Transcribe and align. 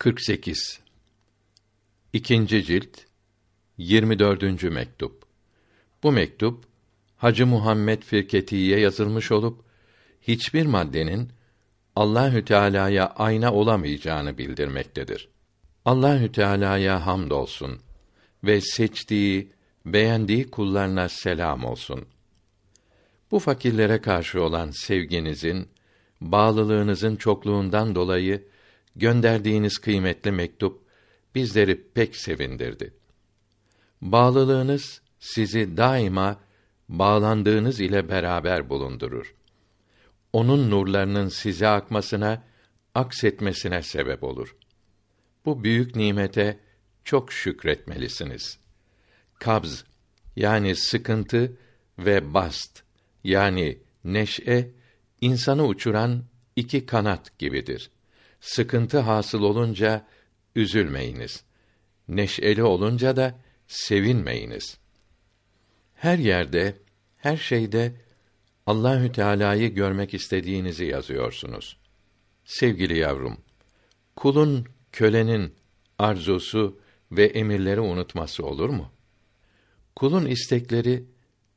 48 0.00 0.80
İkinci 2.12 2.64
cilt 2.64 2.98
24. 3.78 4.62
mektup. 4.62 5.22
Bu 6.02 6.12
mektup 6.12 6.64
Hacı 7.16 7.46
Muhammed 7.46 8.02
Firketi'ye 8.02 8.80
yazılmış 8.80 9.32
olup 9.32 9.64
hiçbir 10.20 10.66
maddenin 10.66 11.28
Allahü 11.96 12.44
Teala'ya 12.44 13.06
ayna 13.06 13.52
olamayacağını 13.52 14.38
bildirmektedir. 14.38 15.28
Allahü 15.84 16.32
Teala'ya 16.32 17.06
hamdolsun 17.06 17.80
ve 18.44 18.60
seçtiği, 18.60 19.52
beğendiği 19.86 20.50
kullarına 20.50 21.08
selam 21.08 21.64
olsun. 21.64 22.06
Bu 23.30 23.38
fakirlere 23.38 24.00
karşı 24.00 24.42
olan 24.42 24.70
sevginizin, 24.70 25.68
bağlılığınızın 26.20 27.16
çokluğundan 27.16 27.94
dolayı 27.94 28.50
gönderdiğiniz 28.96 29.78
kıymetli 29.78 30.32
mektup 30.32 30.82
bizleri 31.34 31.82
pek 31.94 32.16
sevindirdi. 32.16 32.94
Bağlılığınız 34.02 35.02
sizi 35.18 35.76
daima 35.76 36.40
bağlandığınız 36.88 37.80
ile 37.80 38.08
beraber 38.08 38.68
bulundurur. 38.68 39.34
Onun 40.32 40.70
nurlarının 40.70 41.28
size 41.28 41.68
akmasına, 41.68 42.42
aksetmesine 42.94 43.82
sebep 43.82 44.22
olur. 44.24 44.56
Bu 45.44 45.64
büyük 45.64 45.96
nimete 45.96 46.58
çok 47.04 47.32
şükretmelisiniz. 47.32 48.58
Kabz 49.38 49.84
yani 50.36 50.76
sıkıntı 50.76 51.56
ve 51.98 52.34
bast 52.34 52.82
yani 53.24 53.78
neşe 54.04 54.70
insanı 55.20 55.66
uçuran 55.66 56.24
iki 56.56 56.86
kanat 56.86 57.38
gibidir. 57.38 57.90
Sıkıntı 58.40 58.98
hasıl 58.98 59.42
olunca 59.42 60.06
üzülmeyiniz. 60.54 61.44
Neşeli 62.08 62.62
olunca 62.62 63.16
da 63.16 63.38
sevinmeyiniz. 63.66 64.78
Her 65.94 66.18
yerde, 66.18 66.76
her 67.16 67.36
şeyde 67.36 67.92
Allahü 68.66 69.12
Teala'yı 69.12 69.74
görmek 69.74 70.14
istediğinizi 70.14 70.84
yazıyorsunuz. 70.84 71.76
Sevgili 72.44 72.98
yavrum, 72.98 73.36
kulun, 74.16 74.66
kölenin 74.92 75.54
arzusu 75.98 76.80
ve 77.12 77.24
emirleri 77.24 77.80
unutması 77.80 78.46
olur 78.46 78.68
mu? 78.68 78.92
Kulun 79.96 80.26
istekleri 80.26 81.04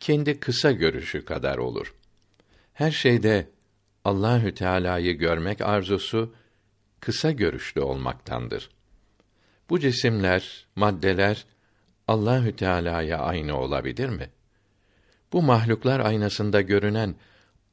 kendi 0.00 0.40
kısa 0.40 0.72
görüşü 0.72 1.24
kadar 1.24 1.58
olur. 1.58 1.94
Her 2.72 2.90
şeyde 2.90 3.48
Allahü 4.04 4.54
Teala'yı 4.54 5.12
görmek 5.12 5.60
arzusu 5.60 6.34
kısa 7.02 7.30
görüşlü 7.30 7.80
olmaktandır. 7.80 8.70
Bu 9.70 9.80
cisimler, 9.80 10.66
maddeler 10.76 11.44
Allahü 12.08 12.56
Teala'ya 12.56 13.18
aynı 13.18 13.58
olabilir 13.58 14.08
mi? 14.08 14.30
Bu 15.32 15.42
mahluklar 15.42 16.00
aynasında 16.00 16.60
görünen 16.60 17.14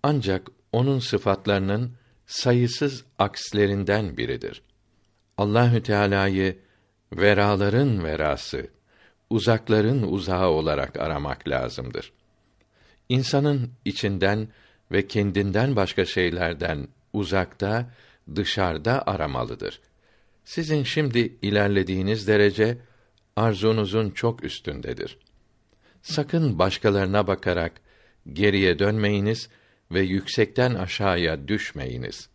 ancak 0.04 0.48
onun 0.72 1.00
sıfatlarının 1.00 1.92
sayısız 2.26 3.06
akslerinden 3.20 4.18
biridir. 4.18 4.62
Allahü 5.38 5.84
Teala'yı 5.84 6.60
veraların 7.14 8.04
verası, 8.04 8.68
uzakların 9.30 10.02
uzağı 10.02 10.48
olarak 10.50 11.00
aramak 11.00 11.48
lazımdır. 11.48 12.14
İnsanın 13.10 13.72
içinden 13.86 14.48
ve 14.92 15.08
kendinden 15.08 15.76
başka 15.76 16.06
şeylerden 16.06 16.88
uzakta, 17.14 17.90
dışarıda 18.36 19.08
aramalıdır. 19.08 19.82
Sizin 20.46 20.84
şimdi 20.84 21.38
ilerlediğiniz 21.42 22.28
derece 22.28 22.78
arzunuzun 23.36 24.10
çok 24.10 24.44
üstündedir. 24.44 25.18
Sakın 26.02 26.60
başkalarına 26.60 27.28
bakarak 27.28 27.72
geriye 28.34 28.80
dönmeyiniz 28.80 29.50
ve 29.92 30.02
yüksekten 30.02 30.76
aşağıya 30.76 31.48
düşmeyiniz. 31.48 32.30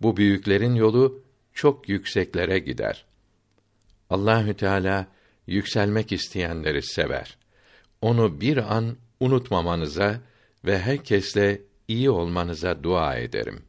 Bu 0.00 0.16
büyüklerin 0.16 0.74
yolu 0.74 1.22
çok 1.52 1.88
yükseklere 1.88 2.58
gider. 2.58 3.04
Allahü 4.10 4.54
Teala 4.54 5.06
yükselmek 5.46 6.12
isteyenleri 6.12 6.82
sever. 6.82 7.38
Onu 8.00 8.40
bir 8.40 8.76
an 8.76 8.96
unutmamanıza 9.20 10.20
ve 10.64 10.78
herkesle 10.78 11.60
iyi 11.88 12.10
olmanıza 12.10 12.82
dua 12.82 13.16
ederim. 13.16 13.62